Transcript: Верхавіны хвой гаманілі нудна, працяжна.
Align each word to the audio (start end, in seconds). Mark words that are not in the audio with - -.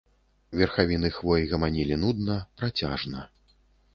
Верхавіны 0.59 1.11
хвой 1.17 1.43
гаманілі 1.51 1.99
нудна, 2.05 2.37
працяжна. 2.61 3.21